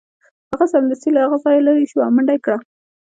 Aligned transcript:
هغه 0.51 0.65
سمدستي 0.73 1.09
له 1.13 1.19
هغه 1.25 1.37
ځایه 1.43 1.61
لیرې 1.65 1.85
شو 1.91 1.97
او 2.05 2.11
منډه 2.15 2.33
یې 2.35 2.43
کړه 2.45 2.57